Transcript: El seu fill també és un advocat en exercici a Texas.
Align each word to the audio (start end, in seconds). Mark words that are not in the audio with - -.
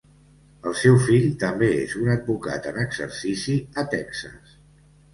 El 0.71 0.73
seu 0.79 0.97
fill 1.07 1.27
també 1.43 1.69
és 1.83 1.95
un 2.01 2.11
advocat 2.15 2.73
en 2.73 2.83
exercici 2.87 3.63
a 3.83 3.89
Texas. 3.97 4.61